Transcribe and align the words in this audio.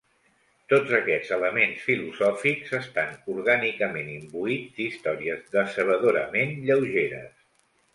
Tots 0.71 0.93
aquests 0.99 1.33
elements 1.37 1.83
filosòfics 1.89 2.73
estan 2.79 3.13
orgànicament 3.37 4.11
imbuïts 4.17 4.75
d'històries 4.81 5.49
decebedorament 5.61 6.61
lleugeres. 6.69 7.51